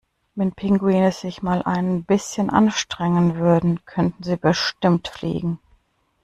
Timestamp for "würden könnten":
3.35-4.23